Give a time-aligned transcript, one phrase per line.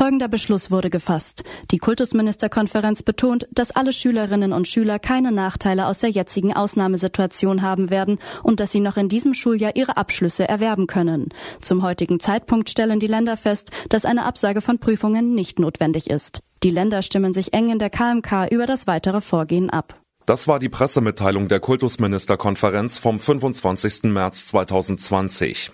[0.00, 1.44] Folgender Beschluss wurde gefasst.
[1.70, 7.90] Die Kultusministerkonferenz betont, dass alle Schülerinnen und Schüler keine Nachteile aus der jetzigen Ausnahmesituation haben
[7.90, 11.28] werden und dass sie noch in diesem Schuljahr ihre Abschlüsse erwerben können.
[11.60, 16.40] Zum heutigen Zeitpunkt stellen die Länder fest, dass eine Absage von Prüfungen nicht notwendig ist.
[16.62, 20.00] Die Länder stimmen sich eng in der KMK über das weitere Vorgehen ab.
[20.24, 24.04] Das war die Pressemitteilung der Kultusministerkonferenz vom 25.
[24.04, 25.72] März 2020.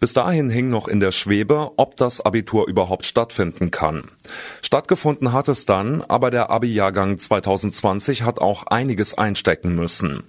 [0.00, 4.04] Bis dahin hing noch in der Schwebe, ob das Abitur überhaupt stattfinden kann.
[4.62, 10.24] Stattgefunden hat es dann, aber der Abi-Jahrgang 2020 hat auch einiges einstecken müssen.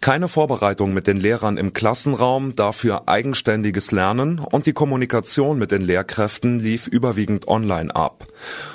[0.00, 5.82] Keine Vorbereitung mit den Lehrern im Klassenraum, dafür eigenständiges Lernen und die Kommunikation mit den
[5.82, 8.26] Lehrkräften lief überwiegend online ab.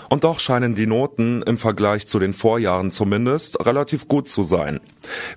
[0.09, 4.79] Und doch scheinen die Noten im Vergleich zu den Vorjahren zumindest relativ gut zu sein.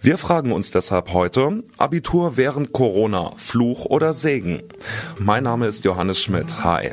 [0.03, 4.48] Wir fragen uns deshalb heute, Abitur während Corona, Fluch oder Segen?
[5.19, 6.65] Mein Name ist Johannes Schmidt.
[6.65, 6.93] Hi.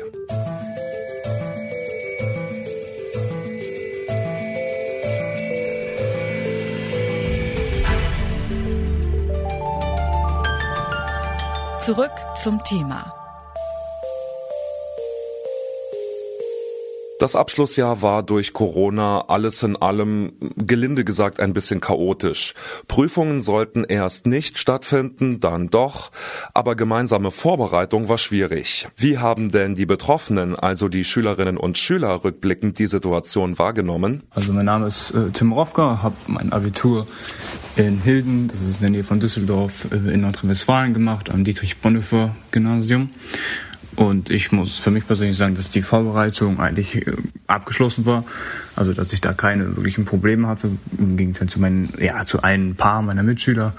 [11.78, 13.25] Zurück zum Thema.
[17.18, 22.52] Das Abschlussjahr war durch Corona alles in allem gelinde gesagt ein bisschen chaotisch.
[22.88, 26.10] Prüfungen sollten erst nicht stattfinden, dann doch,
[26.52, 28.86] aber gemeinsame Vorbereitung war schwierig.
[28.98, 34.24] Wie haben denn die Betroffenen, also die Schülerinnen und Schüler, rückblickend die Situation wahrgenommen?
[34.28, 37.06] Also mein Name ist äh, Tim Rofka, habe mein Abitur
[37.76, 43.08] in Hilden, das ist in der Nähe von Düsseldorf, äh, in Nordrhein-Westfalen gemacht, am Dietrich-Bonhoeffer-Gymnasium.
[43.96, 47.12] Und ich muss für mich persönlich sagen, dass die Vorbereitung eigentlich äh,
[47.46, 48.24] abgeschlossen war.
[48.76, 50.70] Also dass ich da keine wirklichen Probleme hatte.
[50.98, 53.72] Im Gegenteil zu meinen, ja, zu ein paar meiner Mitschüler,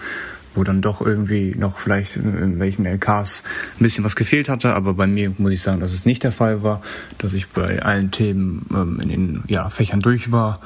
[0.56, 3.44] wo dann doch irgendwie noch vielleicht in welchen LKs
[3.80, 4.74] ein bisschen was gefehlt hatte.
[4.74, 6.82] Aber bei mir muss ich sagen, dass es nicht der Fall war,
[7.20, 10.62] dass ich bei allen Themen ähm, in den ja, Fächern durch war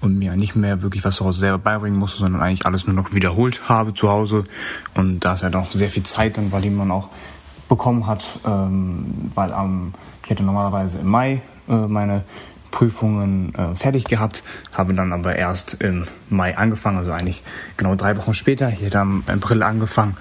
[0.00, 2.96] und mir nicht mehr wirklich was zu Hause selber beibringen musste, sondern eigentlich alles nur
[2.96, 4.44] noch wiederholt habe zu Hause.
[4.94, 7.10] Und da ist ja doch sehr viel Zeit dann war, die man auch
[7.68, 12.24] bekommen hat, ähm, weil ähm, ich hätte normalerweise im Mai äh, meine
[12.70, 14.42] Prüfungen äh, fertig gehabt,
[14.72, 17.44] habe dann aber erst im Mai angefangen, also eigentlich
[17.76, 18.68] genau drei Wochen später.
[18.70, 20.16] Ich hätte am April angefangen.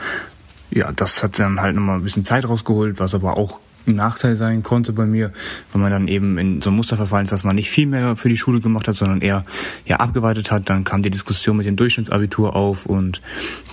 [0.69, 4.35] Ja, das hat dann halt nochmal ein bisschen Zeit rausgeholt, was aber auch ein Nachteil
[4.35, 5.31] sein konnte bei mir,
[5.71, 8.15] weil man dann eben in so ein Muster verfallen ist, dass man nicht viel mehr
[8.15, 9.43] für die Schule gemacht hat, sondern eher
[9.85, 10.69] ja abgeweitet hat.
[10.69, 13.21] Dann kam die Diskussion mit dem Durchschnittsabitur auf und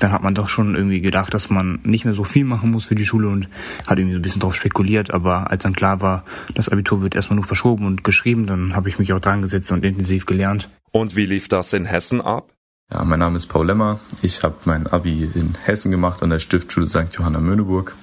[0.01, 2.87] dann hat man doch schon irgendwie gedacht, dass man nicht mehr so viel machen muss
[2.87, 3.49] für die Schule und
[3.87, 5.13] hat irgendwie so ein bisschen drauf spekuliert.
[5.13, 8.89] Aber als dann klar war, das Abitur wird erstmal nur verschoben und geschrieben, dann habe
[8.89, 10.71] ich mich auch dran gesetzt und intensiv gelernt.
[10.93, 12.53] Und wie lief das in Hessen ab?
[12.93, 14.01] Ja, mein Name ist Paul Lemmer.
[14.21, 17.13] Ich habe mein Abi in Hessen gemacht an der Stiftschule St.
[17.17, 17.95] Johanna Möhneburg.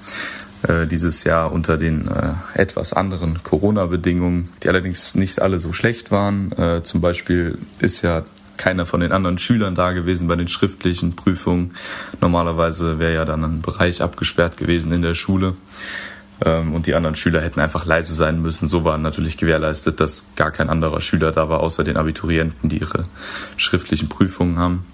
[0.63, 6.11] Äh, dieses Jahr unter den äh, etwas anderen Corona-Bedingungen, die allerdings nicht alle so schlecht
[6.11, 6.51] waren.
[6.53, 8.23] Äh, zum Beispiel ist ja
[8.57, 11.75] keiner von den anderen Schülern da gewesen bei den schriftlichen Prüfungen.
[12.21, 15.55] Normalerweise wäre ja dann ein Bereich abgesperrt gewesen in der Schule
[16.43, 18.67] ähm, und die anderen Schüler hätten einfach leise sein müssen.
[18.67, 22.79] So war natürlich gewährleistet, dass gar kein anderer Schüler da war, außer den Abiturienten, die
[22.79, 23.05] ihre
[23.57, 24.85] schriftlichen Prüfungen haben.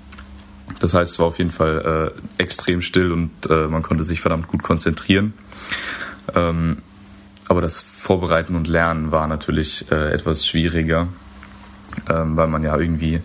[0.83, 4.19] Das heißt, es war auf jeden Fall äh, extrem still und äh, man konnte sich
[4.19, 5.33] verdammt gut konzentrieren.
[6.35, 6.79] Ähm,
[7.47, 11.07] aber das Vorbereiten und Lernen war natürlich äh, etwas schwieriger,
[12.09, 13.21] ähm, weil man ja irgendwie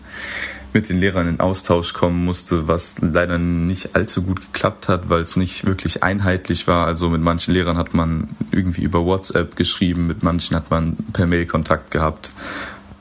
[0.73, 5.23] mit den Lehrern in Austausch kommen musste, was leider nicht allzu gut geklappt hat, weil
[5.23, 6.87] es nicht wirklich einheitlich war.
[6.87, 11.27] Also mit manchen Lehrern hat man irgendwie über WhatsApp geschrieben, mit manchen hat man per
[11.27, 12.31] Mail Kontakt gehabt.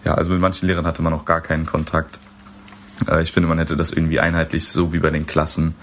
[0.03, 2.19] Ja, also mit manchen Lehrern hatte man auch gar keinen Kontakt.
[3.08, 5.75] Äh, ich finde, man hätte das irgendwie einheitlich, so wie bei den Klassen,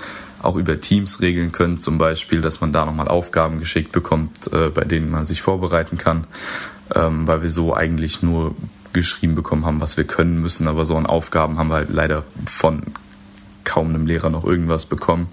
[0.43, 4.69] auch über Teams regeln können, zum Beispiel, dass man da nochmal Aufgaben geschickt bekommt, äh,
[4.69, 6.27] bei denen man sich vorbereiten kann,
[6.95, 8.55] ähm, weil wir so eigentlich nur
[8.93, 12.25] geschrieben bekommen haben, was wir können müssen, aber so an Aufgaben haben wir halt leider
[12.47, 12.83] von
[13.65, 15.29] kaum einem Lehrer noch irgendwas bekommen.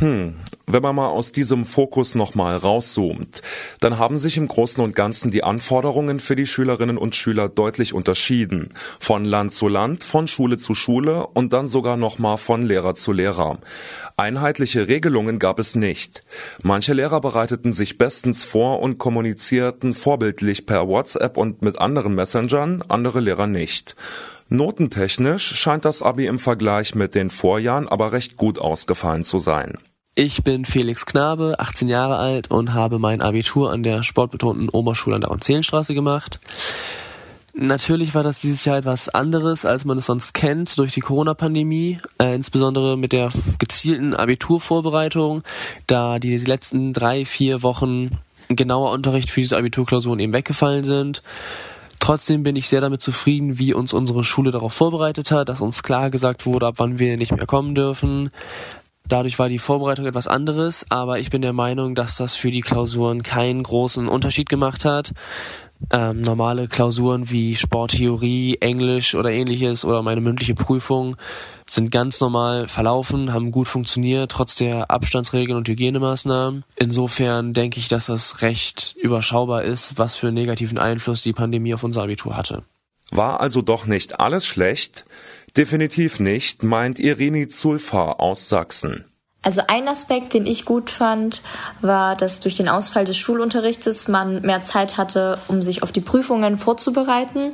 [0.00, 0.34] Hm,
[0.66, 3.42] wenn man mal aus diesem Fokus nochmal rauszoomt,
[3.80, 7.92] dann haben sich im Großen und Ganzen die Anforderungen für die Schülerinnen und Schüler deutlich
[7.92, 8.70] unterschieden.
[8.98, 13.12] Von Land zu Land, von Schule zu Schule und dann sogar nochmal von Lehrer zu
[13.12, 13.58] Lehrer.
[14.16, 16.22] Einheitliche Regelungen gab es nicht.
[16.62, 22.82] Manche Lehrer bereiteten sich bestens vor und kommunizierten vorbildlich per WhatsApp und mit anderen Messengern,
[22.88, 23.96] andere Lehrer nicht.
[24.48, 29.78] Notentechnisch scheint das Abi im Vergleich mit den Vorjahren aber recht gut ausgefallen zu sein.
[30.22, 35.14] Ich bin Felix Knabe, 18 Jahre alt und habe mein Abitur an der sportbetonten Oberschule
[35.14, 36.40] an der Onzelenstraße gemacht.
[37.54, 42.00] Natürlich war das dieses Jahr etwas anderes, als man es sonst kennt durch die Corona-Pandemie,
[42.18, 45.42] äh, insbesondere mit der gezielten Abiturvorbereitung,
[45.86, 48.18] da die letzten drei, vier Wochen
[48.50, 51.22] genauer Unterricht für diese Abiturklausuren eben weggefallen sind.
[51.98, 55.82] Trotzdem bin ich sehr damit zufrieden, wie uns unsere Schule darauf vorbereitet hat, dass uns
[55.82, 58.30] klar gesagt wurde, ab wann wir nicht mehr kommen dürfen.
[59.10, 62.62] Dadurch war die Vorbereitung etwas anderes, aber ich bin der Meinung, dass das für die
[62.62, 65.12] Klausuren keinen großen Unterschied gemacht hat
[65.90, 71.16] ähm, normale Klausuren wie Sporttheorie, Englisch oder ähnliches oder meine mündliche Prüfung
[71.66, 76.64] sind ganz normal verlaufen, haben gut funktioniert, trotz der Abstandsregeln und Hygienemaßnahmen.
[76.76, 81.74] Insofern denke ich, dass das recht überschaubar ist, was für einen negativen Einfluss die Pandemie
[81.74, 82.64] auf unser Abitur hatte.
[83.12, 85.04] War also doch nicht alles schlecht?
[85.56, 89.04] Definitiv nicht, meint Irini Zulfa aus Sachsen.
[89.42, 91.40] Also ein Aspekt, den ich gut fand,
[91.80, 96.02] war, dass durch den Ausfall des Schulunterrichtes man mehr Zeit hatte, um sich auf die
[96.02, 97.52] Prüfungen vorzubereiten.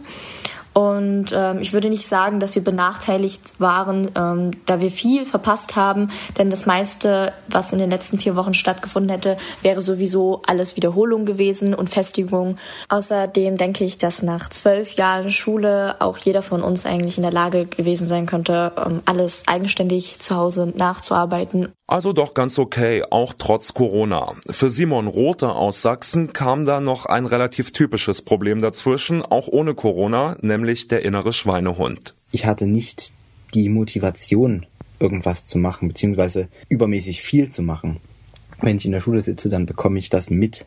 [0.76, 5.74] Und ähm, ich würde nicht sagen, dass wir benachteiligt waren, ähm, da wir viel verpasst
[5.74, 10.76] haben, denn das meiste, was in den letzten vier Wochen stattgefunden hätte, wäre sowieso alles
[10.76, 12.58] Wiederholung gewesen und Festigung.
[12.90, 17.32] Außerdem denke ich, dass nach zwölf Jahren Schule auch jeder von uns eigentlich in der
[17.32, 21.68] Lage gewesen sein könnte, ähm, alles eigenständig zu Hause nachzuarbeiten.
[21.88, 24.32] Also doch ganz okay, auch trotz Corona.
[24.50, 29.74] Für Simon Rothe aus Sachsen kam da noch ein relativ typisches Problem dazwischen, auch ohne
[29.74, 32.14] Corona, nämlich der innere Schweinehund.
[32.32, 33.12] Ich hatte nicht
[33.54, 34.66] die Motivation,
[34.98, 38.00] irgendwas zu machen, beziehungsweise übermäßig viel zu machen.
[38.60, 40.66] Wenn ich in der Schule sitze, dann bekomme ich das mit,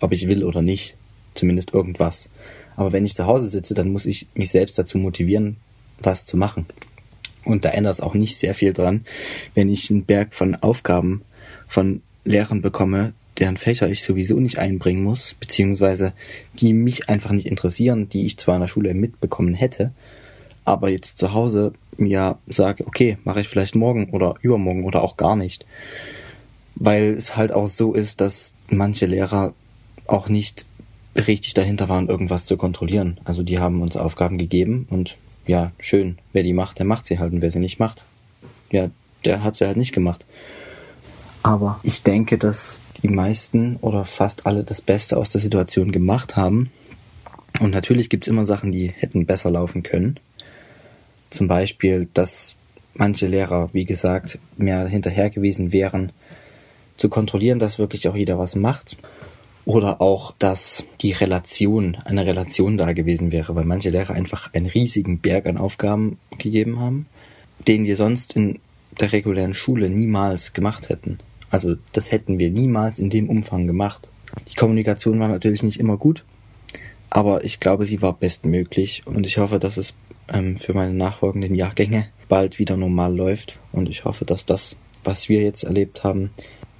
[0.00, 0.96] ob ich will oder nicht,
[1.34, 2.28] zumindest irgendwas.
[2.76, 5.56] Aber wenn ich zu Hause sitze, dann muss ich mich selbst dazu motivieren,
[5.98, 6.66] was zu machen.
[7.44, 9.04] Und da ändert es auch nicht sehr viel dran,
[9.54, 11.22] wenn ich einen Berg von Aufgaben
[11.68, 16.12] von Lehrern bekomme, deren Fächer ich sowieso nicht einbringen muss, beziehungsweise
[16.58, 19.92] die mich einfach nicht interessieren, die ich zwar in der Schule mitbekommen hätte,
[20.64, 25.16] aber jetzt zu Hause mir sage, okay, mache ich vielleicht morgen oder übermorgen oder auch
[25.16, 25.64] gar nicht.
[26.74, 29.54] Weil es halt auch so ist, dass manche Lehrer
[30.06, 30.66] auch nicht
[31.14, 33.18] richtig dahinter waren, irgendwas zu kontrollieren.
[33.24, 35.16] Also die haben uns Aufgaben gegeben und
[35.46, 36.18] ja, schön.
[36.32, 37.32] Wer die macht, der macht sie halt.
[37.32, 38.04] Und wer sie nicht macht,
[38.70, 38.90] ja,
[39.24, 40.24] der hat sie halt nicht gemacht.
[41.42, 46.36] Aber ich denke, dass die meisten oder fast alle das Beste aus der Situation gemacht
[46.36, 46.70] haben.
[47.60, 50.18] Und natürlich gibt's immer Sachen, die hätten besser laufen können.
[51.30, 52.54] Zum Beispiel, dass
[52.94, 56.12] manche Lehrer, wie gesagt, mehr hinterher gewesen wären,
[56.96, 58.96] zu kontrollieren, dass wirklich auch jeder was macht.
[59.64, 64.66] Oder auch, dass die Relation, eine Relation da gewesen wäre, weil manche Lehrer einfach einen
[64.66, 67.06] riesigen Berg an Aufgaben gegeben haben,
[67.66, 68.60] den wir sonst in
[69.00, 71.18] der regulären Schule niemals gemacht hätten.
[71.50, 74.08] Also das hätten wir niemals in dem Umfang gemacht.
[74.50, 76.24] Die Kommunikation war natürlich nicht immer gut,
[77.08, 79.94] aber ich glaube, sie war bestmöglich und ich hoffe, dass es
[80.28, 85.28] ähm, für meine nachfolgenden Jahrgänge bald wieder normal läuft und ich hoffe, dass das, was
[85.28, 86.30] wir jetzt erlebt haben,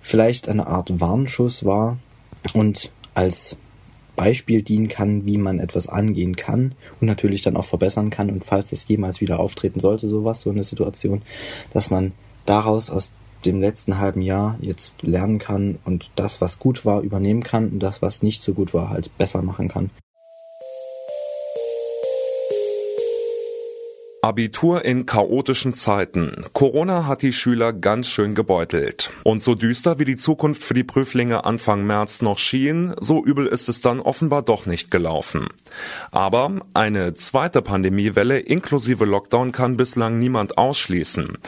[0.03, 1.99] vielleicht eine Art Warnschuss war,
[2.53, 3.57] und als
[4.15, 8.45] Beispiel dienen kann, wie man etwas angehen kann und natürlich dann auch verbessern kann und
[8.45, 11.23] falls das jemals wieder auftreten sollte, sowas, so eine Situation,
[11.73, 12.13] dass man
[12.47, 13.13] daraus aus
[13.47, 17.79] dem letzten halben Jahr jetzt lernen kann und das, was gut war, übernehmen kann und
[17.81, 19.91] das, was nicht so gut war, halt besser machen kann.
[24.27, 26.47] Abitur in chaotischen Zeiten.
[26.53, 29.13] Corona hat die Schüler ganz schön gebeutelt.
[29.23, 33.47] Und so düster wie die Zukunft für die Prüflinge Anfang März noch schien, so übel
[33.47, 35.47] ist es dann offenbar doch nicht gelaufen.
[36.11, 41.39] Aber eine zweite Pandemiewelle inklusive Lockdown kann bislang niemand ausschließen.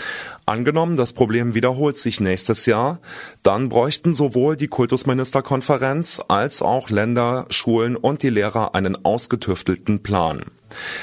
[0.46, 3.00] Angenommen, das Problem wiederholt sich nächstes Jahr,
[3.42, 10.44] dann bräuchten sowohl die Kultusministerkonferenz als auch Länder, Schulen und die Lehrer einen ausgetüftelten Plan.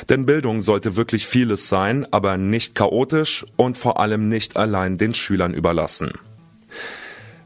[0.10, 5.14] Denn Bildung sollte wirklich vieles sein, aber nicht chaotisch und vor allem nicht allein den
[5.14, 6.12] Schülern überlassen.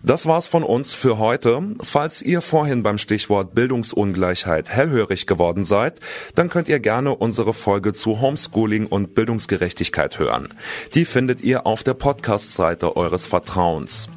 [0.02, 1.62] Das war's von uns für heute.
[1.82, 6.00] Falls ihr vorhin beim Stichwort Bildungsungleichheit hellhörig geworden seid,
[6.36, 10.54] dann könnt ihr gerne unsere Folge zu Homeschooling und Bildungsgerechtigkeit hören.
[10.94, 14.08] Die findet ihr auf der Podcast-Seite eures Vertrauens.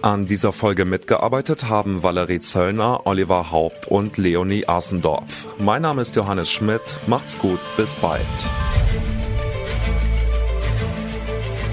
[0.00, 5.48] An dieser Folge mitgearbeitet haben Valerie Zöllner, Oliver Haupt und Leonie Asendorf.
[5.58, 6.98] Mein Name ist Johannes Schmidt.
[7.06, 7.60] Macht's gut.
[7.76, 8.22] Bis bald.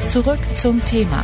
[0.08, 1.24] Zurück zum Thema